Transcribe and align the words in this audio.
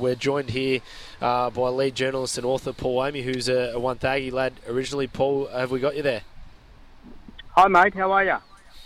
We're 0.00 0.14
joined 0.14 0.50
here 0.50 0.80
uh, 1.20 1.50
by 1.50 1.70
lead 1.70 1.96
journalist 1.96 2.38
and 2.38 2.46
author 2.46 2.72
Paul 2.72 3.04
Amy, 3.04 3.22
who's 3.22 3.48
a, 3.48 3.72
a 3.74 3.80
Wonthaggi 3.80 4.30
lad 4.30 4.52
originally. 4.68 5.08
Paul, 5.08 5.48
have 5.48 5.72
we 5.72 5.80
got 5.80 5.96
you 5.96 6.04
there? 6.04 6.20
Hi, 7.56 7.66
mate. 7.66 7.94
How 7.94 8.12
are 8.12 8.24
you? 8.24 8.36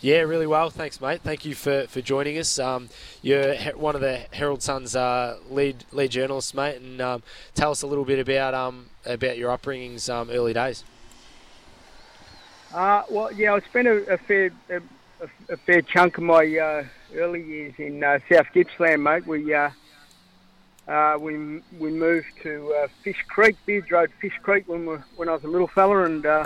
Yeah, 0.00 0.20
really 0.20 0.46
well. 0.46 0.70
Thanks, 0.70 1.02
mate. 1.02 1.20
Thank 1.20 1.44
you 1.44 1.54
for, 1.54 1.86
for 1.86 2.00
joining 2.00 2.38
us. 2.38 2.58
Um, 2.58 2.88
you're 3.20 3.56
one 3.74 3.94
of 3.94 4.00
the 4.00 4.20
Herald 4.32 4.62
Sun's 4.62 4.96
uh, 4.96 5.36
lead 5.50 5.84
lead 5.92 6.12
journalists, 6.12 6.54
mate, 6.54 6.80
and 6.80 6.98
um, 7.02 7.22
tell 7.54 7.72
us 7.72 7.82
a 7.82 7.86
little 7.86 8.06
bit 8.06 8.18
about 8.18 8.54
um, 8.54 8.86
about 9.04 9.36
your 9.36 9.50
upbringing's 9.50 10.08
um, 10.08 10.30
early 10.30 10.54
days. 10.54 10.82
Uh, 12.72 13.02
well, 13.10 13.30
yeah, 13.32 13.52
I 13.52 13.60
spent 13.60 13.86
a, 13.86 14.14
a 14.14 14.16
fair 14.16 14.50
a, 14.70 14.80
a, 15.50 15.56
fair 15.58 15.82
chunk 15.82 16.16
of 16.16 16.24
my 16.24 16.56
uh, 16.56 16.84
early 17.14 17.42
years 17.42 17.74
in 17.76 18.02
uh, 18.02 18.18
South 18.30 18.46
Gippsland, 18.54 19.02
mate. 19.02 19.26
We 19.26 19.54
uh, 20.88 21.16
we 21.20 21.60
we 21.78 21.90
moved 21.90 22.26
to 22.42 22.72
uh, 22.82 22.88
Fish 23.02 23.22
Creek, 23.28 23.56
Beards 23.66 23.90
Road, 23.90 24.10
Fish 24.20 24.38
Creek 24.42 24.68
when 24.68 24.86
we, 24.86 24.96
when 25.16 25.28
I 25.28 25.32
was 25.32 25.44
a 25.44 25.48
little 25.48 25.68
fella, 25.68 26.04
and 26.04 26.24
uh, 26.26 26.44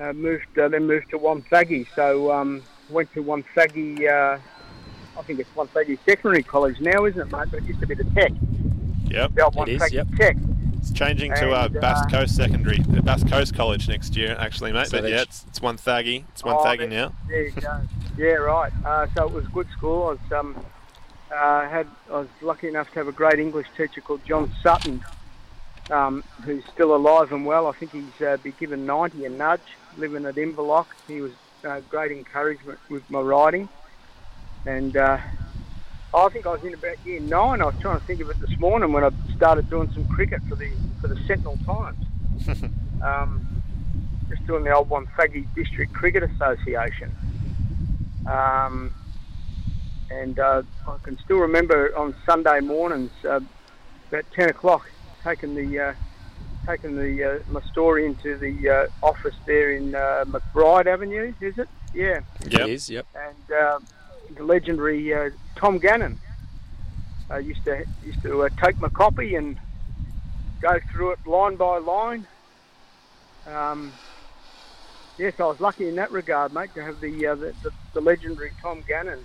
uh, 0.00 0.12
moved 0.12 0.58
uh, 0.58 0.68
then 0.68 0.86
moved 0.86 1.10
to 1.10 1.18
Wonthaggi. 1.18 1.86
So 1.94 2.32
um, 2.32 2.62
went 2.90 3.12
to 3.14 3.22
Wonthaggi. 3.22 4.08
Uh, 4.08 4.38
I 5.18 5.22
think 5.22 5.40
it's 5.40 5.50
Wonthaggi 5.50 5.98
Secondary 6.04 6.42
College 6.44 6.80
now, 6.80 7.04
isn't 7.04 7.20
it, 7.20 7.32
mate? 7.32 7.48
But 7.50 7.58
it 7.60 7.64
used 7.64 7.80
to 7.80 7.86
be 7.86 7.94
the 7.94 8.04
Tech. 8.04 8.32
Yep, 9.08 9.30
About 9.32 9.68
it 9.68 9.82
is, 9.82 9.92
yep. 9.92 10.06
Tech. 10.16 10.36
it's 10.76 10.92
changing 10.92 11.32
to 11.34 11.50
uh, 11.52 11.64
And, 11.64 11.76
uh, 11.76 11.80
Bass 11.80 12.06
Coast 12.10 12.36
Secondary, 12.36 12.78
Bass 13.02 13.24
Coast 13.24 13.54
College 13.54 13.88
next 13.88 14.14
year, 14.16 14.36
actually, 14.38 14.70
mate. 14.70 14.86
So 14.88 15.00
but 15.00 15.10
yeah, 15.10 15.22
it's 15.22 15.44
it's 15.48 15.58
Wonthaggi, 15.60 16.24
it's 16.28 16.44
one 16.44 16.56
Oh, 16.56 16.64
Thaggy 16.64 16.78
there- 16.78 16.88
now. 16.88 17.12
There 17.26 17.42
you 17.46 17.50
go. 17.52 17.80
yeah, 18.16 18.26
right. 18.34 18.72
Uh, 18.84 19.06
so 19.16 19.26
it 19.26 19.32
was 19.32 19.44
a 19.46 19.48
good 19.48 19.66
school. 19.76 20.04
I 20.04 20.10
was 20.10 20.32
um, 20.38 20.64
uh, 21.30 21.68
had 21.68 21.86
I 22.10 22.20
was 22.20 22.28
lucky 22.40 22.68
enough 22.68 22.88
to 22.90 22.94
have 22.94 23.08
a 23.08 23.12
great 23.12 23.38
English 23.38 23.66
teacher 23.76 24.00
called 24.00 24.24
John 24.24 24.52
Sutton, 24.62 25.04
um, 25.90 26.24
who's 26.44 26.64
still 26.72 26.94
alive 26.94 27.32
and 27.32 27.44
well. 27.44 27.66
I 27.66 27.72
think 27.72 27.92
he's 27.92 28.26
uh, 28.26 28.36
been 28.38 28.54
given 28.58 28.86
90 28.86 29.24
a 29.24 29.30
nudge, 29.30 29.60
living 29.96 30.24
at 30.26 30.36
Inverloch. 30.36 30.86
He 31.06 31.20
was 31.20 31.32
uh, 31.64 31.80
great 31.88 32.12
encouragement 32.12 32.78
with 32.88 33.08
my 33.10 33.20
writing, 33.20 33.68
and 34.64 34.96
uh, 34.96 35.18
I 36.14 36.28
think 36.30 36.46
I 36.46 36.52
was 36.52 36.64
in 36.64 36.74
about 36.74 36.96
year 37.04 37.20
nine. 37.20 37.60
I 37.60 37.66
was 37.66 37.74
trying 37.80 38.00
to 38.00 38.06
think 38.06 38.20
of 38.20 38.30
it 38.30 38.40
this 38.40 38.58
morning 38.58 38.92
when 38.92 39.04
I 39.04 39.10
started 39.36 39.68
doing 39.68 39.90
some 39.92 40.06
cricket 40.06 40.40
for 40.48 40.56
the 40.56 40.70
for 41.00 41.08
the 41.08 41.16
Sentinel 41.26 41.58
Times. 41.66 42.04
um, 43.02 43.46
just 44.28 44.46
doing 44.46 44.64
the 44.64 44.72
old 44.72 44.88
one 44.88 45.06
Faggy 45.18 45.46
District 45.54 45.92
Cricket 45.92 46.22
Association. 46.22 47.14
Um, 48.26 48.92
and 50.10 50.38
uh, 50.38 50.62
I 50.86 50.96
can 51.02 51.18
still 51.24 51.38
remember 51.38 51.96
on 51.96 52.14
Sunday 52.24 52.60
mornings, 52.60 53.10
uh, 53.24 53.40
about 54.08 54.24
10 54.34 54.50
o'clock, 54.50 54.88
taking 55.22 55.54
the 55.54 55.78
uh, 55.78 55.94
taking 56.66 56.96
the 56.96 57.24
uh, 57.24 57.52
my 57.52 57.60
story 57.70 58.06
into 58.06 58.36
the 58.38 58.68
uh, 58.68 59.06
office 59.06 59.34
there 59.46 59.72
in 59.72 59.94
uh, 59.94 60.24
McBride 60.26 60.86
Avenue, 60.86 61.32
is 61.40 61.58
it? 61.58 61.68
Yeah. 61.94 62.20
Yep. 62.48 62.52
It 62.52 62.70
is, 62.70 62.90
yep. 62.90 63.06
And 63.14 63.56
uh, 63.56 63.78
the 64.36 64.44
legendary 64.44 65.12
uh, 65.12 65.30
Tom 65.56 65.78
Gannon 65.78 66.18
uh, 67.30 67.36
used 67.36 67.64
to 67.64 67.84
used 68.04 68.22
to 68.22 68.44
uh, 68.44 68.48
take 68.62 68.80
my 68.80 68.88
copy 68.88 69.34
and 69.34 69.56
go 70.60 70.78
through 70.90 71.12
it 71.12 71.26
line 71.26 71.56
by 71.56 71.78
line. 71.78 72.26
Um, 73.46 73.92
yes, 75.18 75.34
I 75.38 75.44
was 75.44 75.60
lucky 75.60 75.88
in 75.88 75.96
that 75.96 76.10
regard, 76.10 76.52
mate, 76.52 76.74
to 76.74 76.82
have 76.82 77.00
the 77.00 77.26
uh, 77.26 77.34
the, 77.34 77.54
the, 77.62 77.70
the 77.94 78.00
legendary 78.00 78.52
Tom 78.60 78.82
Gannon, 78.86 79.20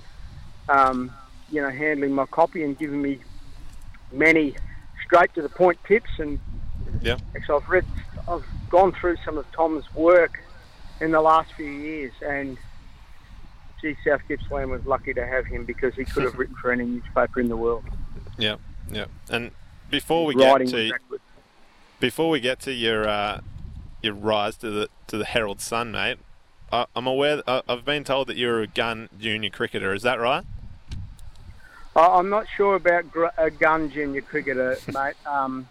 um, 0.70 1.12
you 1.52 1.62
know, 1.62 1.70
handling 1.70 2.14
my 2.14 2.26
copy 2.26 2.64
and 2.64 2.78
giving 2.78 3.02
me 3.02 3.20
many 4.12 4.56
straight 5.06 5.34
to 5.36 5.42
the 5.42 5.50
point 5.50 5.80
tips. 5.88 6.10
And 6.18 6.40
Yeah. 7.02 7.18
actually, 7.36 7.62
I've 7.62 7.70
read, 7.70 7.86
I've 8.28 8.46
gone 8.70 8.92
through 8.94 9.18
some 9.26 9.38
of 9.38 9.46
Tom's 9.52 9.86
work 9.94 10.40
in 11.02 11.12
the 11.12 11.22
last 11.22 11.54
few 11.54 11.66
years, 11.70 12.14
and 12.26 12.58
gee, 13.82 13.96
South 14.06 14.22
Gippsland 14.28 14.70
was 14.70 14.86
lucky 14.86 15.14
to 15.14 15.26
have 15.26 15.46
him 15.46 15.66
because 15.66 15.94
he 15.96 16.06
could 16.06 16.24
have 16.24 16.38
written 16.38 16.56
for 16.56 16.72
any 16.72 16.86
newspaper 16.86 17.40
in 17.40 17.50
the 17.50 17.58
world. 17.58 17.84
Yeah, 18.38 18.56
yeah. 18.90 19.06
And 19.30 19.52
before 19.90 20.26
we 20.26 20.36
Writing 20.36 20.68
get 20.68 20.72
to 20.72 20.94
accurate. 20.96 21.22
before 22.00 22.30
we 22.30 22.40
get 22.40 22.60
to 22.62 22.72
your 22.72 23.08
uh, 23.08 23.42
your 24.02 24.14
rise 24.14 24.58
to 24.58 24.70
the 24.70 24.90
to 25.08 25.18
the 25.18 25.26
Herald 25.26 25.60
Sun, 25.62 25.92
mate, 25.92 26.20
I, 26.72 26.86
I'm 26.96 27.06
aware. 27.08 27.44
Uh, 27.46 27.62
I've 27.68 27.86
been 27.86 28.04
told 28.04 28.28
that 28.28 28.38
you're 28.38 28.62
a 28.62 28.68
gun 28.68 29.10
junior 29.20 29.50
cricketer. 29.50 29.94
Is 29.94 30.04
that 30.04 30.20
right? 30.20 30.46
I- 31.96 32.08
I'm 32.20 32.30
not 32.30 32.48
sure 32.56 32.76
about 32.76 33.12
gr- 33.12 33.26
a 33.38 33.50
gun 33.52 33.90
junior 33.90 34.22
cricketer, 34.22 34.78
mate. 34.94 35.16
Um, 35.26 35.68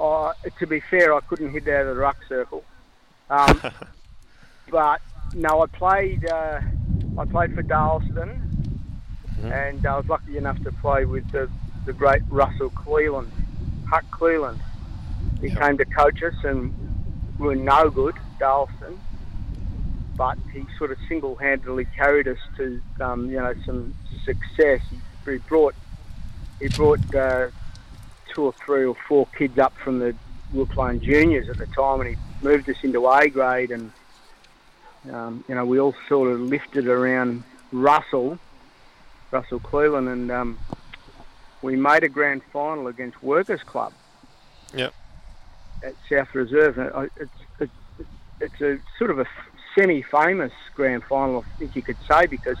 I, 0.00 0.32
to 0.58 0.66
be 0.66 0.80
fair, 0.80 1.14
I 1.14 1.20
couldn't 1.20 1.50
hit 1.50 1.68
out 1.68 1.82
of 1.86 1.94
the 1.94 2.00
ruck 2.00 2.16
circle. 2.28 2.64
Um, 3.30 3.60
but 4.70 5.00
no, 5.34 5.62
I 5.62 5.66
played. 5.66 6.26
Uh, 6.28 6.60
I 7.16 7.24
played 7.26 7.54
for 7.54 7.62
Dalyston, 7.62 8.40
and 9.44 9.86
I 9.86 9.96
was 9.96 10.06
lucky 10.08 10.36
enough 10.36 10.60
to 10.64 10.72
play 10.72 11.04
with 11.04 11.30
the, 11.30 11.48
the 11.86 11.92
great 11.92 12.22
Russell 12.28 12.70
Cleland, 12.70 13.30
Huck 13.88 14.04
Cleland. 14.10 14.60
He 15.40 15.48
Yep. 15.48 15.58
came 15.60 15.78
to 15.78 15.84
coach 15.84 16.22
us, 16.22 16.34
and 16.44 16.74
we 17.38 17.46
were 17.48 17.54
no 17.56 17.88
good, 17.90 18.14
Dalyston. 18.40 18.98
But 20.16 20.38
he 20.52 20.64
sort 20.78 20.90
of 20.92 20.98
single-handedly 21.08 21.86
carried 21.96 22.28
us 22.28 22.38
to, 22.56 22.80
um, 23.00 23.28
you 23.30 23.36
know, 23.36 23.54
some 23.66 23.94
success. 24.24 24.80
He, 24.90 24.96
he 25.32 25.38
brought 25.38 25.74
he 26.60 26.68
brought 26.68 27.14
uh, 27.14 27.48
two 28.32 28.44
or 28.44 28.52
three 28.52 28.84
or 28.84 28.96
four 29.08 29.26
kids 29.36 29.58
up 29.58 29.74
from 29.82 29.98
the 29.98 30.14
we 30.52 30.60
were 30.60 30.66
playing 30.66 31.00
juniors 31.00 31.48
at 31.48 31.58
the 31.58 31.66
time, 31.66 32.00
and 32.00 32.10
he 32.10 32.16
moved 32.42 32.68
us 32.68 32.76
into 32.82 33.06
A 33.08 33.28
grade, 33.28 33.70
and 33.70 33.90
um, 35.12 35.44
you 35.48 35.54
know 35.54 35.64
we 35.64 35.80
all 35.80 35.94
sort 36.08 36.30
of 36.30 36.40
lifted 36.40 36.86
around 36.86 37.42
Russell, 37.72 38.38
Russell 39.30 39.58
Cleland, 39.58 40.08
and 40.08 40.30
um, 40.30 40.58
we 41.60 41.76
made 41.76 42.04
a 42.04 42.08
grand 42.08 42.42
final 42.52 42.86
against 42.86 43.22
Workers 43.22 43.62
Club. 43.62 43.92
Yep. 44.74 44.94
At 45.82 45.94
South 46.08 46.34
Reserve, 46.34 46.78
and 46.78 47.10
it's 47.16 47.30
it's 47.58 47.72
it's 48.40 48.60
a 48.60 48.78
sort 48.98 49.10
of 49.10 49.18
a 49.18 49.26
semi-famous 49.74 50.52
grand 50.74 51.02
final, 51.04 51.44
I 51.46 51.58
think 51.58 51.76
you 51.76 51.82
could 51.82 51.96
say, 52.08 52.26
because 52.26 52.58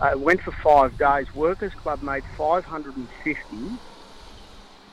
uh, 0.00 0.12
went 0.16 0.40
for 0.42 0.52
five 0.52 0.96
days. 0.98 1.32
Workers 1.34 1.72
Club 1.74 2.02
made 2.02 2.24
550, 2.36 3.56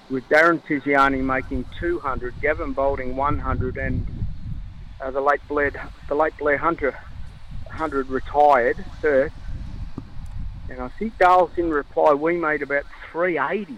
with 0.09 0.27
Darren 0.29 0.61
Tiziani 0.63 1.21
making 1.23 1.65
200, 1.79 2.33
Gavin 2.41 2.73
Boulding 2.73 3.15
100, 3.15 3.77
and 3.77 4.05
uh, 5.01 5.11
the 5.11 5.21
late 5.21 5.41
Blair, 5.47 5.71
the 6.07 6.15
late 6.15 6.37
Blair 6.37 6.57
Hunter 6.57 6.91
100 7.65 8.07
retired, 8.09 8.77
hurt. 9.01 9.31
And 10.69 10.79
I 10.81 10.87
think 10.87 11.17
Dale's 11.17 11.51
in 11.57 11.69
reply, 11.69 12.13
we 12.13 12.37
made 12.37 12.61
about 12.61 12.85
380, 13.11 13.77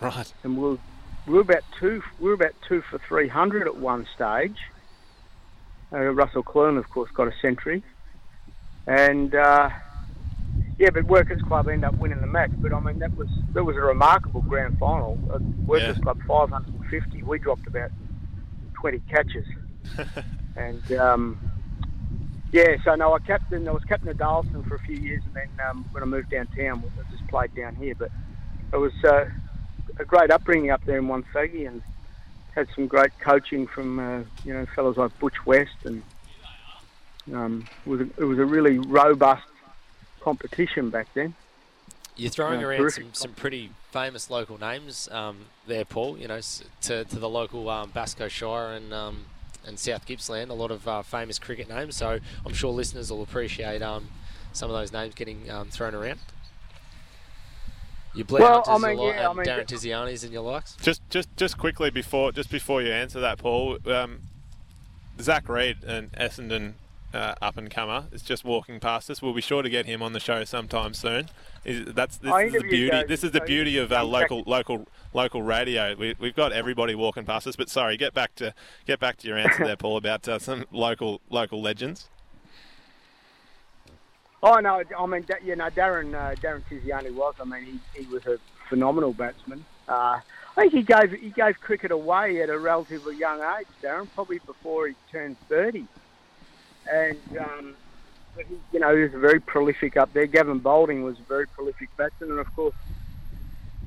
Right. 0.00 0.32
and 0.42 0.56
we 0.56 0.62
were, 0.70 0.78
we 1.26 1.34
were 1.34 1.40
about 1.40 1.64
two, 1.80 2.02
we 2.20 2.28
were 2.28 2.34
about 2.34 2.54
two 2.68 2.82
for 2.82 2.98
300 2.98 3.66
at 3.66 3.76
one 3.76 4.06
stage. 4.14 4.58
Uh, 5.92 5.98
Russell 5.98 6.42
Clune, 6.42 6.76
of 6.76 6.88
course, 6.90 7.10
got 7.10 7.26
a 7.28 7.34
century, 7.42 7.82
and. 8.86 9.34
Uh, 9.34 9.70
yeah, 10.78 10.90
but 10.90 11.04
Workers 11.04 11.40
Club 11.42 11.68
ended 11.68 11.84
up 11.84 11.94
winning 11.96 12.20
the 12.20 12.26
match. 12.26 12.50
But 12.60 12.72
I 12.72 12.80
mean, 12.80 12.98
that 12.98 13.16
was 13.16 13.28
that 13.52 13.64
was 13.64 13.76
a 13.76 13.80
remarkable 13.80 14.42
grand 14.42 14.78
final. 14.78 15.18
Uh, 15.32 15.38
Workers 15.66 15.96
Yeah. 15.96 16.02
Club 16.02 16.20
550. 16.26 17.22
We 17.22 17.38
dropped 17.38 17.66
about 17.66 17.90
20 18.80 18.98
catches, 19.08 19.46
and 20.56 20.92
um, 20.92 21.38
yeah. 22.52 22.76
So 22.84 22.94
no, 22.94 23.14
I 23.14 23.18
captain. 23.20 23.66
I 23.68 23.70
was 23.72 23.84
captain 23.84 24.08
of 24.08 24.16
Dalyston 24.16 24.66
for 24.66 24.74
a 24.76 24.80
few 24.80 24.96
years, 24.96 25.22
and 25.26 25.34
then 25.34 25.66
um, 25.68 25.84
when 25.92 26.02
I 26.02 26.06
moved 26.06 26.30
downtown, 26.30 26.82
I 26.98 27.10
just 27.10 27.26
played 27.28 27.54
down 27.54 27.74
here. 27.76 27.94
But 27.94 28.10
it 28.72 28.76
was 28.76 28.92
uh, 29.04 29.26
a 29.98 30.04
great 30.04 30.30
upbringing 30.30 30.70
up 30.70 30.84
there 30.84 30.98
in 30.98 31.06
Wonthaggi, 31.06 31.66
and 31.68 31.82
had 32.54 32.68
some 32.74 32.86
great 32.86 33.16
coaching 33.20 33.66
from 33.66 33.98
uh, 33.98 34.22
you 34.44 34.52
know 34.52 34.66
fellows 34.74 34.96
like 34.96 35.16
Butch 35.18 35.46
West, 35.46 35.76
and 35.84 36.02
um, 37.32 37.66
it 37.86 37.88
was 37.88 38.00
a, 38.00 38.04
it 38.18 38.24
was 38.24 38.38
a 38.38 38.44
really 38.44 38.78
robust 38.78 39.44
competition 40.24 40.90
back 40.90 41.06
then. 41.14 41.34
You're 42.16 42.30
throwing 42.30 42.60
Yeah, 42.60 42.66
around 42.66 42.90
some, 42.90 43.12
some 43.12 43.32
pretty 43.32 43.70
famous 43.90 44.30
local 44.30 44.58
names 44.58 45.08
um, 45.10 45.46
there, 45.66 45.84
Paul. 45.84 46.16
You 46.16 46.28
know, 46.28 46.40
to, 46.82 47.04
to 47.04 47.18
the 47.18 47.28
local 47.28 47.68
um, 47.68 47.90
Bass 47.90 48.14
Coast 48.14 48.34
Shire 48.34 48.72
and 48.72 48.92
um, 48.92 49.24
and 49.66 49.78
South 49.78 50.06
Gippsland, 50.06 50.50
a 50.50 50.54
lot 50.54 50.70
of 50.70 50.86
uh, 50.86 51.02
famous 51.02 51.38
cricket 51.38 51.68
names. 51.68 51.96
So 51.96 52.18
I'm 52.46 52.54
sure 52.54 52.70
listeners 52.70 53.10
will 53.10 53.22
appreciate 53.22 53.82
um, 53.82 54.08
some 54.52 54.70
of 54.70 54.76
those 54.76 54.92
names 54.92 55.14
getting 55.14 55.50
um, 55.50 55.68
thrown 55.68 55.94
around. 55.94 56.20
Your 58.14 58.26
Blair 58.26 58.42
Well, 58.42 58.62
I 58.66 58.70
Hunters 58.72 58.88
mean, 58.90 58.98
your 58.98 59.10
li- 59.12 59.16
yeah, 59.18 59.28
I 59.28 59.32
mean, 59.32 59.46
Darren 59.46 59.66
Tiziani's 59.66 60.22
and 60.22 60.32
your 60.32 60.42
likes. 60.42 60.76
Just 60.80 61.02
just 61.10 61.28
just 61.36 61.58
quickly 61.58 61.90
before 61.90 62.30
just 62.30 62.50
before 62.50 62.80
you 62.80 62.92
answer 62.92 63.18
that, 63.20 63.38
Paul, 63.38 63.78
um, 63.86 64.20
Zach 65.20 65.48
Reed 65.48 65.78
and 65.84 66.12
Essendon 66.12 66.74
uh, 67.14 67.34
up 67.40 67.56
and 67.56 67.70
comer 67.70 68.08
is 68.12 68.22
just 68.22 68.44
walking 68.44 68.80
past 68.80 69.08
us. 69.08 69.22
We'll 69.22 69.32
be 69.32 69.40
sure 69.40 69.62
to 69.62 69.70
get 69.70 69.86
him 69.86 70.02
on 70.02 70.12
the 70.12 70.20
show 70.20 70.44
sometime 70.44 70.92
soon. 70.94 71.28
Is, 71.64 71.94
that's 71.94 72.18
this 72.18 72.34
is 72.34 72.52
the 72.52 72.68
beauty. 72.68 72.90
uh, 72.90 73.04
this 73.06 73.22
is 73.22 73.30
the 73.30 73.40
beauty 73.40 73.78
of 73.78 73.92
our 73.92 74.04
local 74.04 74.42
local 74.46 74.86
local 75.12 75.42
radio. 75.42 75.94
We, 75.94 76.14
we've 76.18 76.34
got 76.34 76.52
everybody 76.52 76.94
walking 76.94 77.24
past 77.24 77.46
us. 77.46 77.56
But 77.56 77.70
sorry, 77.70 77.96
get 77.96 78.12
back 78.12 78.34
to 78.36 78.52
get 78.86 78.98
back 78.98 79.16
to 79.18 79.28
your 79.28 79.38
answer 79.38 79.64
there, 79.64 79.76
Paul, 79.84 79.96
about 79.96 80.28
uh, 80.28 80.38
some 80.38 80.64
local 80.72 81.20
local 81.30 81.62
legends. 81.62 82.08
Oh 84.42 84.56
no, 84.56 84.82
I 84.98 85.06
mean 85.06 85.24
you 85.44 85.56
know 85.56 85.70
Darren 85.70 86.14
uh, 86.14 86.34
Darren 86.34 86.62
Tiziani 86.68 87.14
was. 87.14 87.34
I 87.40 87.44
mean 87.44 87.80
he, 87.94 88.02
he 88.02 88.12
was 88.12 88.26
a 88.26 88.38
phenomenal 88.68 89.12
batsman. 89.12 89.64
Uh, 89.88 90.18
I 90.56 90.68
think 90.68 90.72
he 90.72 90.82
gave 90.82 91.12
he 91.12 91.30
gave 91.30 91.60
cricket 91.60 91.92
away 91.92 92.42
at 92.42 92.50
a 92.50 92.58
relatively 92.58 93.16
young 93.16 93.40
age, 93.58 93.68
Darren, 93.82 94.08
probably 94.14 94.40
before 94.40 94.88
he 94.88 94.94
turned 95.10 95.36
thirty. 95.48 95.86
And 96.92 97.18
um, 97.40 97.74
you 98.72 98.80
know 98.80 98.94
he 98.94 99.02
was 99.02 99.12
very 99.12 99.40
prolific 99.40 99.96
up 99.96 100.12
there. 100.12 100.26
Gavin 100.26 100.58
Boulding 100.58 101.02
was 101.02 101.16
a 101.18 101.28
very 101.28 101.46
prolific 101.46 101.88
batsman, 101.96 102.30
and 102.30 102.40
of 102.40 102.54
course 102.54 102.74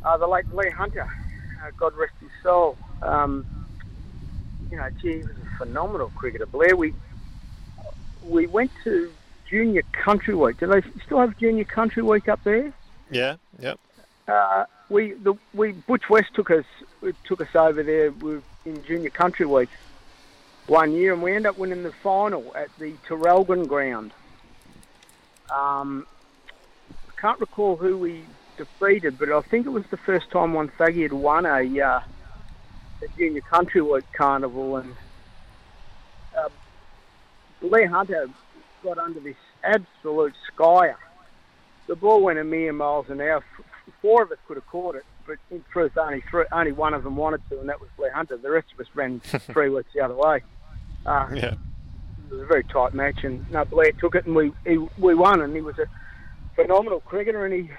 uh, 0.04 0.18
the 0.18 0.28
late 0.28 0.46
Lee 0.54 0.72
Hunter, 0.76 1.02
uh, 1.04 1.72
God 1.78 1.94
rest 2.00 2.14
his 2.20 2.30
soul. 2.44 2.78
Um, 3.02 3.46
you 4.72 4.78
know, 4.78 4.88
gee, 5.02 5.10
he 5.10 5.18
was 5.18 5.36
a 5.42 5.66
phenomenal 5.66 6.12
cricketer. 6.16 6.46
Blair, 6.46 6.76
we 6.76 6.94
we 8.22 8.48
went 8.48 8.72
to 8.84 9.12
Junior 9.50 9.84
Country 10.04 10.36
Week. 10.36 10.60
Do 10.60 10.68
they 10.68 10.82
still 11.06 11.20
have 11.20 11.38
Junior 11.38 11.66
Country 11.66 12.04
Week 12.04 12.28
up 12.28 12.40
there? 12.44 12.74
Yeah. 13.12 13.36
Yep. 13.60 13.80
Uh, 14.28 14.66
we 14.90 15.14
the 15.14 15.36
we 15.54 15.72
Butch 15.72 16.04
West 16.10 16.28
took 16.36 16.52
us 16.52 16.66
took 17.26 17.42
us 17.42 17.48
over 17.56 17.84
there 17.84 18.08
in 18.66 18.84
Junior 18.86 19.10
Country 19.10 19.46
Week 19.46 19.70
one 20.68 20.92
year, 20.92 21.14
and 21.14 21.22
we 21.22 21.32
ended 21.32 21.48
up 21.48 21.58
winning 21.58 21.84
the 21.84 21.94
final 22.04 22.54
at 22.56 22.70
the 22.78 22.94
Traralgon 23.08 23.68
ground. 23.68 24.12
Um, 25.50 26.06
I 26.92 27.22
can't 27.22 27.40
recall 27.40 27.78
who 27.78 27.98
we 27.98 28.24
defeated, 28.58 29.18
but 29.18 29.32
I 29.32 29.42
think 29.42 29.66
it 29.66 29.70
was 29.70 29.86
the 29.90 29.98
first 29.98 30.30
time 30.30 30.54
Wonthaggi 30.54 31.04
had 31.04 31.14
won 31.14 31.46
a, 31.46 31.80
uh, 31.80 32.00
a 32.00 33.08
Junior 33.18 33.42
Country 33.42 33.82
Week 33.82 34.04
carnival, 34.14 34.78
and 34.78 34.94
uh, 36.38 36.50
Lee 37.62 37.86
Hunter 37.86 38.30
got 38.84 38.98
under 38.98 39.20
this 39.22 39.38
absolute 39.64 40.34
skyer. 40.52 40.96
The 41.88 41.96
ball 41.96 42.22
went 42.22 42.40
a 42.40 42.44
million 42.44 42.76
miles 42.76 43.10
an 43.10 43.22
hour. 43.22 43.44
Four 44.02 44.24
of 44.24 44.32
us 44.34 44.38
could 44.48 44.58
have 44.58 44.68
caught 44.68 44.96
it, 44.96 45.06
but 45.26 45.38
in 45.50 45.64
truth, 45.72 45.98
only 45.98 46.22
three, 46.30 46.44
only 46.52 46.74
one 46.74 46.94
of 46.94 47.06
them 47.06 47.16
wanted 47.16 47.42
to, 47.50 47.60
and 47.60 47.70
that 47.70 47.80
was 47.80 47.90
Lee 47.98 48.10
Hunter. 48.14 48.36
The 48.36 48.52
rest 48.52 48.68
of 48.74 48.82
us 48.82 48.88
ran 48.94 49.20
three 49.22 49.70
weeks 49.70 49.90
the 49.94 50.02
other 50.02 50.14
way. 50.14 50.44
Uh, 51.08 51.28
Yeah. 51.34 51.54
it 52.18 52.32
was 52.32 52.42
a 52.42 52.46
very 52.46 52.66
tight 52.66 52.94
match, 52.94 53.24
and 53.24 53.50
no, 53.50 53.64
Blair 53.66 53.94
took 53.94 54.16
it, 54.16 54.26
and 54.26 54.36
we 54.36 54.52
he, 54.66 54.78
we 54.98 55.16
won, 55.16 55.42
and 55.42 55.56
he 55.56 55.62
was 55.62 55.78
a 55.80 55.88
phenomenal 56.56 57.00
cricketer, 57.00 57.46
and 57.46 57.54
he. 57.54 57.72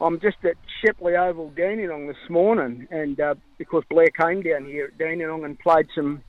I'm 0.00 0.18
just 0.18 0.38
at 0.44 0.56
Shepley 0.80 1.16
Oval, 1.16 1.50
Dandenong 1.50 2.08
this 2.08 2.28
morning, 2.28 2.88
and 2.90 3.18
uh, 3.20 3.36
because 3.56 3.84
Blair 3.88 4.08
came 4.08 4.42
down 4.42 4.64
here 4.64 4.86
at 4.86 4.98
Dandenong 4.98 5.44
and 5.44 5.58
played 5.58 5.86
some 5.94 6.22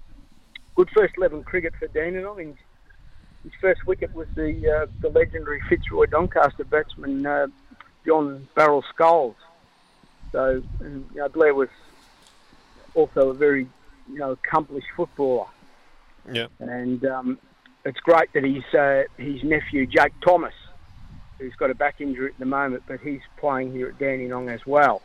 good 0.75 0.89
first 0.95 1.15
eleven 1.17 1.43
cricket 1.43 1.73
for 1.77 1.87
Dandenong, 1.87 2.39
and 2.39 2.57
his 3.43 3.51
first 3.59 3.85
wicket 3.85 4.15
was 4.15 4.27
the 4.35 4.83
uh, 4.83 4.85
the 5.01 5.09
legendary 5.09 5.61
Fitzroy 5.67 6.05
Doncaster 6.05 6.63
batsman 6.63 7.25
uh, 7.25 7.47
John 8.05 8.47
Barrel 8.55 8.83
Scholes. 8.95 9.35
So, 10.31 10.63
and, 10.79 11.05
you 11.13 11.21
know, 11.21 11.29
Blair 11.29 11.53
was 11.53 11.69
also 12.93 13.29
a 13.29 13.33
very 13.33 13.67
you 14.07 14.19
know 14.19 14.31
accomplished 14.31 14.87
footballer 14.95 15.47
Yeah. 16.31 16.47
and 16.59 17.05
um, 17.05 17.39
it's 17.85 17.99
great 17.99 18.31
that 18.33 18.43
his 18.43 18.63
uh, 18.73 19.03
his 19.17 19.43
nephew 19.43 19.85
Jake 19.85 20.13
Thomas, 20.21 20.53
who's 21.37 21.55
got 21.55 21.69
a 21.69 21.75
back 21.75 21.99
injury 21.99 22.29
at 22.29 22.39
the 22.39 22.45
moment, 22.45 22.83
but 22.87 22.99
he's 23.01 23.21
playing 23.37 23.71
here 23.71 23.89
at 23.89 23.99
Dandenong 23.99 24.49
as 24.49 24.65
well. 24.65 25.01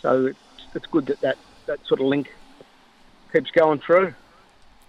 So 0.00 0.26
it's 0.26 0.38
it's 0.74 0.86
good 0.86 1.06
that 1.06 1.20
that, 1.20 1.38
that 1.66 1.86
sort 1.86 2.00
of 2.00 2.06
link 2.06 2.32
keeps 3.32 3.50
going 3.50 3.78
through. 3.78 4.14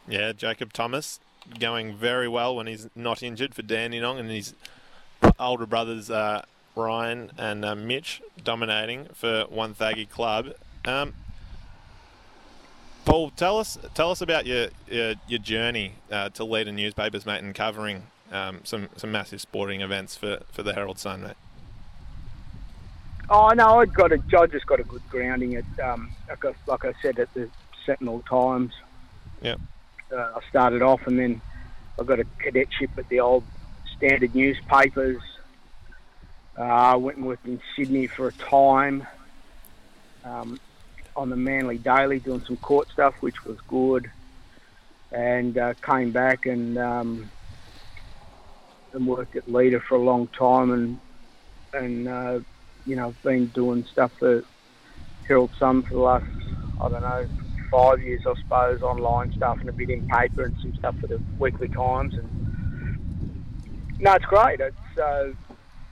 Yeah. 0.08 0.32
Jacob 0.32 0.74
Thomas 0.74 1.20
going 1.60 1.96
very 1.96 2.28
well 2.28 2.56
when 2.56 2.68
he's 2.68 2.90
not 2.96 3.24
injured 3.24 3.54
for 3.54 3.62
Dandenong, 3.62 4.20
and 4.20 4.30
his 4.30 4.54
older 5.40 5.66
brothers 5.66 6.10
uh, 6.10 6.44
Ryan 6.76 7.32
and 7.38 7.66
uh, 7.66 7.76
Mitch 7.76 8.22
dominating 8.44 9.06
for 9.14 9.46
Wonthaggi 9.46 10.10
Club. 10.10 10.54
Um, 10.86 11.14
Paul, 13.06 13.32
tell 13.32 13.58
us 13.58 13.78
tell 13.94 14.12
us 14.12 14.22
about 14.22 14.46
your 14.46 14.68
your, 14.88 15.16
your 15.28 15.40
journey 15.40 15.94
uh, 16.12 16.30
to 16.30 16.44
Leader 16.44 16.72
newspapers, 16.72 17.26
mate, 17.26 17.44
and 17.44 17.56
covering 17.56 18.04
um, 18.32 18.62
some 18.64 18.90
some 18.96 19.12
massive 19.12 19.42
sporting 19.42 19.82
events 19.82 20.16
for, 20.16 20.40
for 20.52 20.64
the 20.64 20.74
Herald 20.74 21.00
Sun, 21.00 21.24
mate. 21.24 21.36
Oh 23.30 23.50
no, 23.50 23.80
I 23.80 23.86
got 23.86 24.12
a 24.12 24.22
I 24.38 24.48
just 24.48 24.66
got 24.66 24.80
a 24.80 24.84
good 24.84 25.02
grounding 25.10 25.56
at 25.56 25.80
um, 25.84 26.12
like 26.28 26.46
I, 26.46 26.54
like 26.68 26.86
I 26.86 26.94
said 27.02 27.20
at 27.20 27.34
the 27.34 27.50
Sentinel 27.86 28.24
Times. 28.30 28.74
Yeah. 29.42 29.56
Uh, 30.12 30.34
I 30.36 30.40
started 30.50 30.82
off, 30.82 31.06
and 31.06 31.20
then 31.20 31.42
I 32.00 32.04
got 32.04 32.20
a 32.20 32.26
cadetship 32.42 32.92
at 32.98 33.08
the 33.10 33.20
old 33.20 33.44
Standard 33.98 34.34
newspapers. 34.34 35.22
Uh, 36.58 36.64
I 36.64 36.96
went 36.96 37.18
and 37.18 37.28
worked 37.28 37.46
in 37.46 37.62
Sydney 37.76 38.08
for 38.08 38.28
a 38.28 38.34
time 38.34 39.06
um, 40.24 40.60
on 41.20 41.30
the 41.30 41.36
Manly 41.36 41.78
Daily, 41.78 42.20
doing 42.20 42.44
some 42.48 42.58
court 42.58 42.88
stuff, 42.94 43.14
which 43.20 43.44
was 43.46 43.58
good. 43.68 44.10
And 45.12 45.58
uh, 45.58 45.74
came 45.84 46.12
back 46.12 46.46
and 46.46 46.78
um, 46.78 47.30
and 48.94 49.08
worked 49.08 49.36
at 49.36 49.52
Leader 49.52 49.84
for 49.88 49.96
a 49.96 50.02
long 50.02 50.28
time, 50.28 50.72
and 50.72 51.00
and 51.74 52.08
uh, 52.08 52.40
you 52.86 52.96
know 52.96 53.14
been 53.24 53.48
doing 53.48 53.86
stuff 53.92 54.12
for 54.20 54.44
Herald 55.28 55.50
Sun 55.60 55.84
for 55.84 55.94
the 55.96 56.00
last 56.00 56.26
I 56.80 56.90
don't 56.90 57.02
know 57.02 57.26
five 57.72 58.02
years, 58.02 58.22
I 58.26 58.34
suppose, 58.42 58.82
online 58.82 59.32
stuff 59.36 59.58
and 59.60 59.70
a 59.70 59.74
bit 59.74 59.90
in 59.90 60.02
paper 60.04 60.46
and 60.46 60.56
some 60.62 60.74
stuff 60.76 60.96
for 61.00 61.08
the 61.08 61.20
Weekly 61.40 61.68
Times. 61.68 62.14
And 62.18 62.30
no, 64.00 64.14
it's 64.14 64.26
great. 64.26 64.60
It's 64.60 65.00
uh, 65.02 65.26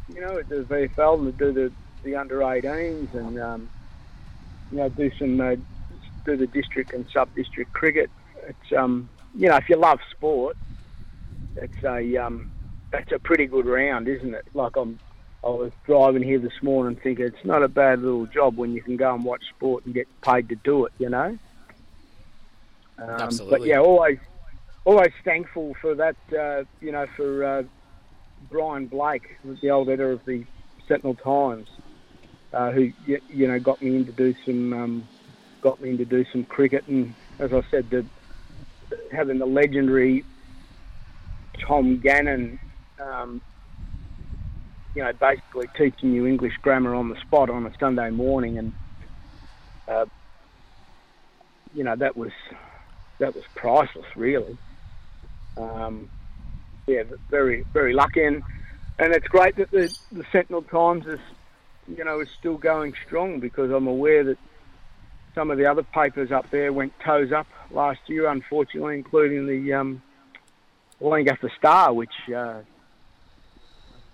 you 0.08 0.22
know 0.22 0.38
at 0.38 0.48
the 0.48 0.58
VFL 0.58 1.20
and 1.20 1.38
do 1.38 1.52
the 1.52 1.72
the 2.04 2.16
under 2.16 2.40
18s 2.40 3.14
and 3.16 3.40
um, 3.40 3.70
you 4.72 4.78
know 4.78 4.90
do 4.90 5.12
some 5.18 5.40
uh, 5.40 5.56
do 6.26 6.38
the 6.38 6.48
district 6.48 6.94
and 6.94 7.06
sub 7.14 7.34
district 7.36 7.74
cricket. 7.74 8.10
It's 8.48 8.74
um, 8.78 9.10
you 9.36 9.50
know 9.50 9.58
if 9.58 9.70
you 9.70 9.78
love 9.78 10.00
sport, 10.12 10.58
it's 11.56 11.84
a 11.84 12.18
um, 12.18 12.52
it's 12.94 13.12
a 13.12 13.20
pretty 13.20 13.46
good 13.46 13.66
round, 13.66 14.08
isn't 14.08 14.34
it? 14.34 14.46
Like 14.54 14.76
I'm 14.76 15.00
I 15.44 15.50
was 15.50 15.72
driving 15.86 16.24
here 16.24 16.40
this 16.40 16.62
morning 16.62 17.00
thinking 17.02 17.26
it's 17.26 17.46
not 17.46 17.64
a 17.64 17.68
bad 17.68 18.02
little 18.02 18.26
job 18.26 18.58
when 18.58 18.74
you 18.74 18.82
can 18.82 18.98
go 18.98 19.14
and 19.14 19.24
watch 19.24 19.44
sport 19.56 19.86
and 19.86 19.94
get 19.94 20.08
paid 20.22 20.50
to 20.50 20.56
do 20.56 20.86
it, 20.86 20.94
you 20.98 21.10
know? 21.10 21.38
Um, 22.98 23.30
But 23.50 23.66
yeah, 23.66 23.80
always 23.80 24.18
always 24.84 25.12
thankful 25.24 25.76
for 25.82 25.96
that, 25.96 26.16
uh, 26.38 26.64
you 26.82 26.92
know, 26.92 27.06
for 27.16 27.44
uh, 27.44 27.64
Brian 28.50 28.88
Blake, 28.88 29.38
the 29.62 29.70
old 29.70 29.90
editor 29.90 30.12
of 30.12 30.26
the 30.26 30.46
Sentinel 30.88 31.16
Times, 31.16 31.68
uh, 32.58 32.72
who, 32.72 32.92
you 33.06 33.48
know, 33.48 33.60
got 33.60 33.82
me 33.82 33.96
in 33.96 34.06
to 34.06 34.12
do 34.12 34.34
some, 34.46 34.74
um, 34.74 35.08
got 35.62 35.80
me 35.82 35.92
in 35.92 35.98
to 36.00 36.06
do 36.06 36.26
some 36.32 36.44
cricket. 36.46 36.88
And 36.88 37.14
as 37.40 37.54
I 37.54 37.62
said, 37.70 37.90
the, 37.90 38.06
having 39.12 39.38
the 39.38 39.46
legendary 39.46 40.26
Tom 41.68 42.00
Gannon 42.00 42.60
um, 43.00 43.42
you 44.98 45.04
know, 45.04 45.14
basically 45.14 45.68
teaching 45.78 46.12
you 46.12 46.26
English 46.26 46.54
grammar 46.64 46.96
on 46.96 47.10
the 47.10 47.20
spot 47.22 47.52
on 47.52 47.68
a 47.68 47.72
Sunday 47.80 48.10
morning, 48.10 48.58
and 48.58 48.74
uh, 49.88 50.06
you 51.76 51.84
know 51.84 51.96
that 51.96 52.18
was 52.18 52.32
that 53.20 53.36
was 53.36 53.44
priceless, 53.56 54.08
really. 54.16 54.58
Um, 55.56 56.10
yeah, 56.88 57.04
very 57.30 57.64
very 57.74 57.94
lucky, 57.94 58.24
and 58.24 58.42
and 58.98 59.14
it's 59.14 59.28
great 59.28 59.56
that 59.58 59.70
the 59.70 59.94
the 60.12 60.24
Sentinel 60.32 60.64
Times 60.64 61.06
is 61.06 61.20
you 61.88 62.04
know 62.04 62.20
is 62.20 62.30
still 62.38 62.58
going 62.58 62.94
strong 63.06 63.40
because 63.40 63.72
I'm 63.72 63.88
aware 63.88 64.24
that 64.24 64.38
some 65.36 65.52
of 65.52 65.58
the 65.58 65.66
other 65.66 65.84
papers 65.84 66.32
up 66.32 66.50
there 66.50 66.74
went 66.74 66.94
toes 67.00 67.32
up 67.32 67.48
last 67.72 68.00
year, 68.08 68.28
unfortunately, 68.28 68.96
including 68.96 69.46
the 69.46 69.74
um, 69.74 70.02
Lancaster 71.00 71.52
Star, 71.58 71.94
which. 71.94 72.14
Uh, 72.36 72.62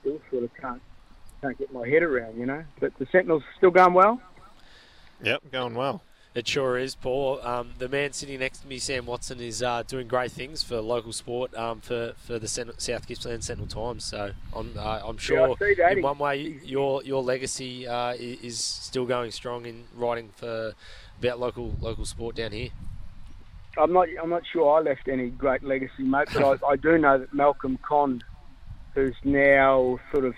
still 0.04 0.20
sort 0.30 0.44
of 0.44 0.54
can't 0.56 0.82
can't 1.42 1.58
get 1.58 1.74
my 1.74 1.88
head 1.88 2.04
around, 2.04 2.38
you 2.38 2.46
know. 2.46 2.64
But 2.80 2.98
the 3.00 3.06
Sentinels 3.12 3.44
still 3.58 3.72
going 3.72 3.94
well. 3.94 4.22
Yep, 5.24 5.52
going 5.52 5.76
well. 5.76 6.02
It 6.36 6.48
sure 6.48 6.80
is, 6.80 6.96
Paul. 6.96 7.40
Um, 7.44 7.74
the 7.78 7.88
man 7.88 8.12
sitting 8.12 8.40
next 8.40 8.60
to 8.60 8.68
me, 8.68 8.80
Sam 8.80 9.06
Watson, 9.06 9.40
is 9.40 9.62
uh, 9.62 9.84
doing 9.84 10.08
great 10.08 10.32
things 10.32 10.64
for 10.64 10.82
local 10.82 11.14
sport 11.14 11.54
um, 11.54 11.80
for 11.80 12.14
for 12.18 12.40
the 12.40 12.48
Sen- 12.48 12.72
South 12.80 13.08
Gippsland 13.08 13.44
Sentinel 13.44 13.68
Times. 13.68 14.04
So 14.04 14.32
I'm 14.56 14.74
uh, 14.76 15.02
I'm 15.06 15.18
sure 15.18 15.56
that. 15.60 15.94
in 15.96 16.02
one 16.02 16.18
way 16.18 16.60
your 16.64 17.04
your 17.04 17.22
legacy 17.22 17.88
uh, 17.88 18.16
is 18.18 18.58
still 18.58 19.06
going 19.06 19.30
strong 19.30 19.68
in 19.68 19.84
writing 19.96 20.30
for 20.36 20.74
about 21.20 21.40
local 21.40 21.76
local 21.80 22.06
sport 22.06 22.36
down 22.36 22.52
here. 22.52 22.70
I'm 23.78 23.94
not. 23.94 24.08
I'm 24.22 24.32
not 24.32 24.44
sure 24.52 24.78
I 24.78 24.82
left 24.82 25.08
any 25.08 25.30
great 25.30 25.64
legacy, 25.64 26.02
mate. 26.02 26.30
But 26.34 26.64
I, 26.64 26.72
I 26.72 26.76
do 26.78 26.98
know 26.98 27.20
that 27.20 27.32
Malcolm 27.32 27.78
Conn, 27.88 28.24
who's 28.96 29.16
now 29.24 30.00
sort 30.12 30.26
of 30.26 30.34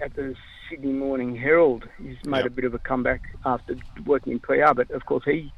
at 0.00 0.14
the 0.14 0.36
Sydney 0.68 0.92
Morning 0.92 1.36
Herald, 1.36 1.84
he's 1.98 2.16
made 2.24 2.38
Yep. 2.38 2.46
a 2.46 2.50
bit 2.50 2.64
of 2.64 2.74
a 2.74 2.78
comeback 2.78 3.22
after 3.44 3.76
working 4.04 4.32
in 4.32 4.38
PR. 4.40 4.74
But 4.74 4.90
of 4.90 5.06
course, 5.06 5.24
he 5.24 5.52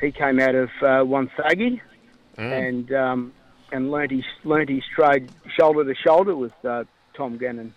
he 0.00 0.10
came 0.12 0.40
out 0.40 0.54
of 0.54 0.70
uh, 0.82 1.04
Wonthaggi 1.04 1.80
Mm. 2.36 2.52
and 2.68 2.92
um, 2.92 3.32
and 3.70 3.92
learnt 3.92 4.10
his 4.10 4.24
learnt 4.42 4.68
his 4.68 4.82
trade 4.96 5.30
shoulder 5.56 5.84
to 5.84 5.94
shoulder 5.94 6.34
with 6.34 6.52
uh, 6.64 6.82
Tom 7.16 7.38
Gannon, 7.38 7.72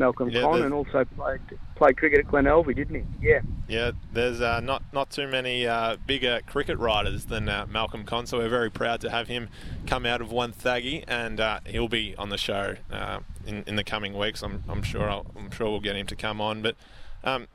Malcolm 0.00 0.30
Yeah, 0.30 0.40
Conn, 0.40 0.62
and 0.62 0.74
also 0.74 1.04
played 1.04 1.40
played 1.76 1.96
cricket 1.96 2.20
at 2.20 2.28
Glen 2.28 2.46
Alvie, 2.46 2.74
didn't 2.74 2.96
he? 2.96 3.28
Yeah. 3.28 3.40
Yeah, 3.68 3.92
there's 4.12 4.40
uh, 4.40 4.60
not 4.60 4.82
not 4.92 5.10
too 5.10 5.28
many 5.28 5.66
uh, 5.66 5.96
bigger 6.06 6.40
cricket 6.46 6.78
writers 6.78 7.26
than 7.26 7.48
uh, 7.48 7.66
Malcolm 7.70 8.04
Conn, 8.04 8.26
so 8.26 8.38
we're 8.38 8.48
very 8.48 8.70
proud 8.70 9.00
to 9.02 9.10
have 9.10 9.28
him 9.28 9.48
come 9.86 10.06
out 10.06 10.20
of 10.20 10.30
Wonthaggi, 10.30 11.04
and 11.06 11.38
uh, 11.38 11.60
he'll 11.66 11.86
be 11.86 12.16
on 12.16 12.30
the 12.30 12.38
show 12.38 12.76
uh, 12.90 13.20
in 13.46 13.62
in 13.66 13.76
the 13.76 13.84
coming 13.84 14.16
weeks. 14.18 14.42
I'm 14.42 14.64
I'm 14.68 14.82
sure 14.82 15.08
I'll, 15.08 15.26
I'm 15.36 15.50
sure 15.50 15.70
we'll 15.70 15.80
get 15.80 15.94
him 15.94 16.06
to 16.08 16.16
come 16.16 16.40
on. 16.40 16.62
But 16.62 16.74
um, 17.22 17.46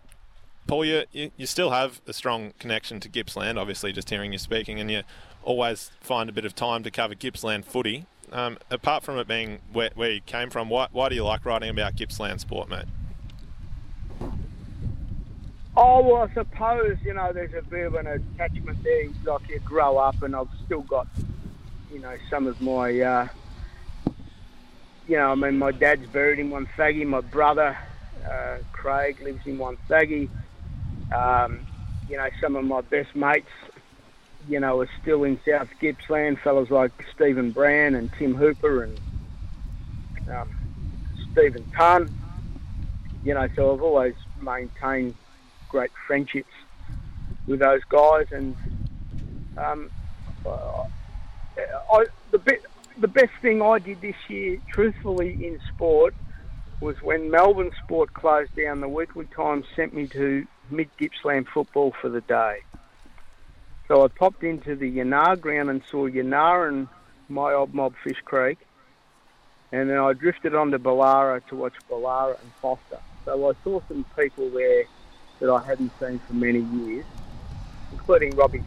Paul, 0.68 0.86
you, 0.86 1.04
you 1.12 1.32
you 1.36 1.48
still 1.48 1.72
have 1.72 2.00
a 2.08 2.14
strong 2.14 2.54
connection 2.60 3.00
to 3.02 3.10
Gippsland, 3.10 3.58
obviously, 3.58 3.92
just 3.92 4.10
hearing 4.10 4.32
you 4.32 4.38
speaking, 4.38 4.80
and 4.80 4.90
you 4.92 5.02
always 5.44 5.92
find 6.00 6.30
a 6.30 6.34
bit 6.34 6.46
of 6.46 6.54
time 6.54 6.84
to 6.84 6.92
cover 6.92 7.16
Gippsland 7.16 7.66
footy. 7.66 8.06
Um, 8.36 8.58
apart 8.70 9.02
from 9.02 9.18
it 9.18 9.30
being 9.30 9.60
where, 9.72 9.92
where 9.96 10.12
you 10.12 10.20
came 10.20 10.50
from, 10.50 10.68
why, 10.68 10.90
why 10.92 11.08
do 11.08 11.16
you 11.16 11.24
like 11.24 11.46
writing 11.46 11.70
about 11.70 11.96
Gippsland 11.96 12.42
sport, 12.42 12.68
mate? 12.68 12.84
Oh 15.78 16.02
well, 16.02 16.30
I 16.30 16.34
suppose 16.34 16.98
you 17.06 17.14
know 17.14 17.32
there's 17.32 17.54
a 17.54 17.62
bit 17.62 17.86
of 17.86 17.96
an 17.96 18.08
attachment 18.08 18.84
there. 18.84 19.08
Like 19.24 19.48
you 19.48 19.60
grow 19.60 19.98
up, 19.98 20.22
and 20.22 20.36
I've 20.36 20.50
still 20.66 20.82
got, 20.82 21.08
you 21.90 22.00
know, 22.00 22.14
some 22.30 22.46
of 22.48 22.62
my, 22.62 23.00
uh, 23.00 23.28
you 25.08 25.16
know, 25.16 25.32
I 25.32 25.36
mean, 25.36 25.58
my 25.58 25.72
dad's 25.72 26.06
buried 26.08 26.40
in 26.40 26.50
one 26.50 26.66
Wonthaggi. 26.66 27.08
My 27.08 27.22
brother, 27.22 27.78
uh, 28.30 28.58
Craig, 28.74 29.22
lives 29.22 29.46
in 29.46 29.58
Wonthaggi. 29.58 30.28
Um, 31.14 31.66
you 32.10 32.18
know, 32.18 32.28
some 32.42 32.58
of 32.58 32.66
my 32.66 32.82
best 32.82 33.16
mates, 33.16 33.48
you 34.48 34.60
know, 34.60 34.82
are 34.82 34.90
still 35.02 35.24
in 35.24 35.40
South 35.48 35.70
Gippsland. 35.80 36.40
Fellas 36.40 36.70
like 36.70 36.92
Stephen 37.14 37.52
Brand 37.52 37.96
and 37.96 38.12
Tim 38.14 38.36
Hooper 38.36 38.84
and 38.84 39.00
um, 40.32 40.50
Stephen 41.32 41.66
Tunn. 41.76 42.10
You 43.24 43.34
know, 43.34 43.48
so 43.56 43.74
I've 43.74 43.82
always 43.82 44.16
maintained 44.42 45.16
great 45.70 45.92
friendships 46.06 46.52
with 47.48 47.60
those 47.60 47.84
guys, 47.90 48.28
and 48.32 48.56
um, 49.58 49.90
uh, 50.46 50.84
I, 51.92 52.06
the 52.32 52.38
be, 52.38 52.58
the 53.00 53.08
best 53.08 53.32
thing 53.42 53.62
I 53.62 53.80
did 53.80 54.02
this 54.02 54.16
year, 54.28 54.60
truthfully, 54.72 55.46
in 55.46 55.60
sport, 55.74 56.14
was 56.82 57.02
when 57.02 57.32
Melbourne 57.32 57.72
Sport 57.84 58.14
closed 58.14 58.56
down. 58.56 58.82
The 58.82 58.90
Weekly 58.90 59.26
Times 59.36 59.66
sent 59.76 59.94
me 59.94 60.08
to 60.08 60.46
Mid 60.70 60.90
Gippsland 60.98 61.48
football 61.48 61.94
for 62.00 62.10
the 62.10 62.22
day. 62.22 62.60
So 63.88 64.04
I 64.04 64.08
popped 64.08 64.44
into 64.44 64.76
the 64.76 64.92
Yanar 64.98 65.40
ground 65.40 65.70
and 65.70 65.82
saw 65.92 66.08
Yanar 66.08 66.68
and 66.68 66.88
my 67.30 67.54
old 67.54 67.74
mob 67.74 67.94
Fish 68.04 68.18
Creek, 68.26 68.58
and 69.72 69.90
then 69.90 69.98
I 69.98 70.14
drifted 70.14 70.56
on 70.56 70.72
to 70.72 70.80
Ballara 70.80 71.46
to 71.48 71.56
watch 71.56 71.74
Ballara 71.90 72.40
and 72.42 72.52
Foster. 72.62 73.00
So 73.26 73.50
I 73.50 73.54
saw 73.64 73.82
some 73.88 74.06
people 74.20 74.50
there 74.50 74.86
that 75.40 75.52
I 75.52 75.64
hadn't 75.68 75.92
seen 76.00 76.20
for 76.28 76.34
many 76.34 76.62
years, 76.62 77.06
including 77.92 78.36
Robbie 78.36 78.64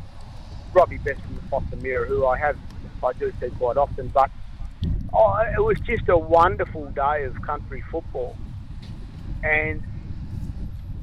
Robbie 0.73 0.99
Best 0.99 1.21
from 1.27 1.37
the 1.37 1.43
Foster 1.51 1.77
Mirror, 1.77 2.07
who 2.07 2.27
I 2.27 2.39
have 2.39 2.57
I 3.03 3.13
do 3.19 3.33
see 3.41 3.51
quite 3.51 3.77
often. 3.77 4.11
But 4.15 4.31
oh, 5.13 5.37
it 5.57 5.61
was 5.61 5.77
just 5.85 6.09
a 6.09 6.19
wonderful 6.19 6.91
day 6.95 7.25
of 7.27 7.41
country 7.43 7.83
football, 7.91 8.37
and 9.43 9.83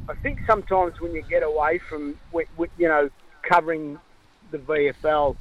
I 0.08 0.14
think 0.24 0.40
sometimes 0.50 0.94
when 1.02 1.14
you 1.14 1.24
get 1.30 1.44
away 1.44 1.82
from 1.90 2.16
you 2.78 2.88
know 2.88 3.10
covering 3.50 3.98
the 4.52 4.58
VFL, 4.58 5.36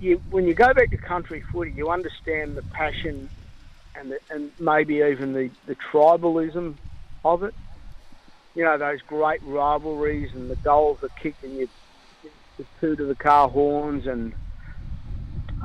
you, 0.00 0.22
when 0.30 0.46
you 0.46 0.54
go 0.54 0.72
back 0.74 0.90
to 0.90 0.96
country 0.96 1.42
footy, 1.52 1.72
you 1.72 1.90
understand 1.90 2.56
the 2.56 2.62
passion 2.62 3.28
and 3.94 4.12
the, 4.12 4.18
and 4.30 4.50
maybe 4.58 4.96
even 4.96 5.32
the, 5.32 5.50
the 5.66 5.76
tribalism 5.76 6.74
of 7.24 7.42
it. 7.42 7.54
You 8.54 8.64
know 8.64 8.76
those 8.76 9.00
great 9.02 9.42
rivalries 9.44 10.34
and 10.34 10.50
the 10.50 10.56
goals 10.56 11.02
are 11.02 11.08
kicked 11.20 11.42
and 11.42 11.56
you 11.56 11.68
the 12.58 12.64
two 12.80 12.96
to 12.96 13.04
the 13.06 13.14
car 13.14 13.48
horns 13.48 14.06
and 14.06 14.34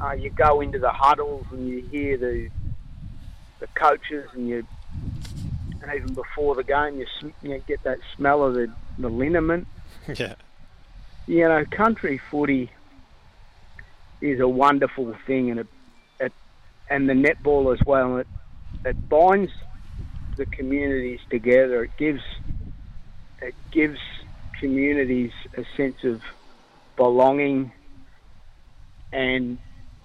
uh, 0.02 0.12
you 0.12 0.30
go 0.30 0.62
into 0.62 0.80
the 0.80 0.92
huddles 0.92 1.46
and 1.52 1.68
you 1.68 1.82
hear 1.92 2.18
the 2.18 2.50
the 3.60 3.68
coaches 3.76 4.30
and 4.34 4.48
you 4.48 4.66
and 5.82 5.92
even 5.94 6.14
before 6.14 6.56
the 6.56 6.64
game 6.64 7.00
you, 7.00 7.06
sm- 7.20 7.30
you 7.42 7.62
get 7.68 7.84
that 7.84 7.98
smell 8.16 8.44
of 8.44 8.54
the, 8.54 8.72
the 9.00 9.10
liniment 9.10 9.68
yeah, 10.16 10.36
you 11.28 11.48
know, 11.48 11.66
country 11.70 12.20
footy 12.32 12.72
is 14.22 14.40
a 14.40 14.48
wonderful 14.48 15.14
thing, 15.28 15.52
and 15.52 15.60
it, 15.60 15.68
it 16.20 16.34
and 16.90 17.08
the 17.08 17.14
netball 17.14 17.74
as 17.74 17.86
well. 17.86 18.18
It 18.18 18.28
it 18.86 19.10
binds 19.10 19.52
the 20.38 20.46
communities 20.46 21.20
together. 21.30 21.84
It 21.84 21.92
gives 21.98 22.22
it 23.42 23.54
gives 23.72 24.00
communities 24.60 25.32
a 25.58 25.64
sense 25.76 25.98
of 26.04 26.22
belonging, 26.96 27.72
and 29.12 29.60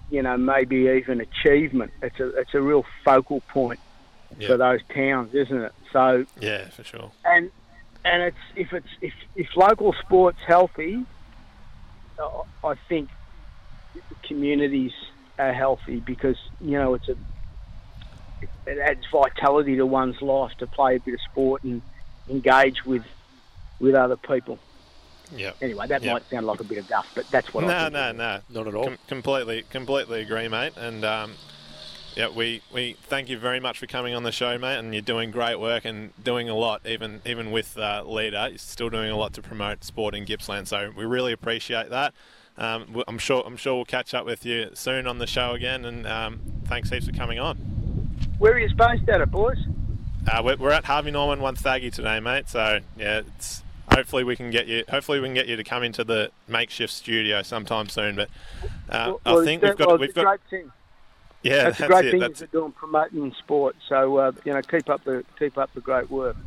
you 0.09 0.21
know 0.21 0.37
maybe 0.37 0.89
even 0.97 1.21
achievement. 1.21 1.91
It's 2.01 2.19
a 2.19 2.35
it's 2.37 2.53
a 2.53 2.61
real 2.61 2.83
focal 3.05 3.41
point 3.41 3.79
for 4.45 4.57
those 4.57 4.81
towns, 4.93 5.33
isn't 5.33 5.61
it? 5.61 5.71
So 5.91 6.25
yeah, 6.39 6.69
for 6.69 6.83
sure. 6.83 7.11
and 7.25 7.49
and 8.05 8.23
it's 8.23 8.37
if 8.55 8.73
it's 8.73 8.87
if 9.01 9.13
if 9.35 9.47
local 9.55 9.93
sports 10.05 10.39
healthy, 10.47 11.05
I 12.63 12.75
think 12.89 13.09
communities 14.27 14.91
are 15.39 15.53
healthy 15.53 15.99
because 15.99 16.37
you 16.59 16.77
know 16.77 16.93
it's 16.93 17.07
a 17.09 17.15
it 18.65 18.77
adds 18.79 19.01
vitality 19.11 19.75
to 19.77 19.85
one's 19.85 20.21
life 20.21 20.51
to 20.59 20.67
play 20.67 20.95
a 20.95 20.99
bit 20.99 21.13
of 21.13 21.19
sport 21.31 21.63
and 21.63 21.81
engage 22.29 22.77
with 22.85 23.03
with 23.79 23.95
other 23.95 24.17
people. 24.17 24.59
Yeah. 25.31 25.51
Anyway, 25.61 25.87
that 25.87 26.03
Yeah. 26.03 26.13
might 26.13 26.29
sound 26.29 26.45
like 26.45 26.59
a 26.59 26.63
bit 26.63 26.77
of 26.77 26.87
guff, 26.87 27.05
but 27.15 27.25
that's 27.31 27.51
what 27.53 27.63
I 27.63 27.67
No, 27.67 27.79
think. 27.83 27.93
no, 27.93 28.11
no. 28.11 28.41
Not 28.49 28.67
at 28.67 28.75
all. 28.75 28.83
Com- 28.85 28.97
completely, 29.07 29.63
completely 29.63 30.21
agree, 30.21 30.47
mate. 30.47 30.73
And 30.77 31.03
um, 31.03 31.37
yeah, 32.15 32.29
we, 32.29 32.61
we 32.73 32.93
thank 33.03 33.29
you 33.29 33.37
very 33.37 33.59
much 33.59 33.79
for 33.79 33.87
coming 33.87 34.13
on 34.13 34.23
the 34.23 34.31
show, 34.31 34.57
mate. 34.57 34.77
And 34.77 34.93
you're 34.93 35.01
doing 35.01 35.31
great 35.31 35.59
work 35.59 35.85
and 35.85 36.11
doing 36.23 36.49
a 36.49 36.55
lot, 36.55 36.81
even 36.85 37.21
even 37.25 37.51
with 37.51 37.77
uh, 37.77 38.03
leader, 38.05 38.47
you're 38.49 38.57
still 38.57 38.89
doing 38.89 39.09
a 39.09 39.17
lot 39.17 39.33
to 39.33 39.41
promote 39.41 39.83
sport 39.83 40.15
in 40.15 40.25
Gippsland. 40.25 40.67
So 40.67 40.91
we 40.95 41.05
really 41.05 41.33
appreciate 41.33 41.89
that. 41.89 42.13
Um, 42.57 43.03
I'm 43.07 43.17
sure 43.17 43.43
I'm 43.45 43.57
sure 43.57 43.75
we'll 43.75 43.85
catch 43.85 44.13
up 44.13 44.25
with 44.25 44.45
you 44.45 44.69
soon 44.73 45.07
on 45.07 45.17
the 45.17 45.27
show 45.27 45.53
again. 45.53 45.85
And 45.85 46.07
um, 46.07 46.39
thanks 46.65 46.89
heaps 46.89 47.07
for 47.07 47.13
coming 47.13 47.39
on. 47.39 47.57
Where 48.37 48.53
are 48.53 48.59
you 48.59 48.73
based 48.75 49.09
at, 49.09 49.29
boys? 49.31 49.57
Uh, 50.31 50.41
we're, 50.43 50.55
we're 50.55 50.71
at 50.71 50.85
Harvey 50.85 51.11
Norman 51.11 51.39
Wonthaggi 51.39 51.91
today, 51.91 52.19
mate. 52.19 52.47
So 52.49 52.79
yeah, 52.97 53.21
it's 53.37 53.63
hopefully 53.91 54.23
we 54.23 54.35
can 54.35 54.51
get 54.51 54.67
you. 54.67 54.83
Hopefully 54.89 55.19
we 55.19 55.27
can 55.27 55.33
get 55.33 55.47
you 55.47 55.55
to 55.55 55.63
come 55.63 55.83
into 55.83 56.03
the 56.03 56.31
makeshift 56.47 56.93
studio 56.93 57.41
sometime 57.41 57.89
soon. 57.89 58.15
But 58.15 58.29
uh, 58.89 59.13
Well, 59.25 59.41
I 59.41 59.45
think 59.45 59.63
we've 59.63 59.75
got 59.75 59.87
well, 59.87 59.97
we've 59.97 60.11
a 60.11 60.13
got. 60.13 60.39
Yeah. 61.43 61.63
That's, 61.63 61.77
That's, 61.77 61.81
a 61.81 61.93
great 61.93 62.05
it. 62.05 62.11
thing 62.11 62.19
That's 62.21 62.39
you're 62.41 62.47
doing 62.47 62.71
promoting 62.71 63.33
sport. 63.39 63.75
So 63.87 64.17
uh, 64.17 64.31
you 64.45 64.53
know, 64.53 64.61
keep 64.61 64.89
up 64.89 65.03
the 65.03 65.23
keep 65.37 65.57
up 65.57 65.73
the 65.73 65.81
great 65.81 66.09
work. 66.09 66.37